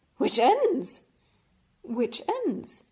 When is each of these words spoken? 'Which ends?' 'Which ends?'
'Which 0.17 0.39
ends?' 0.39 1.01
'Which 1.83 2.23
ends?' 2.27 2.79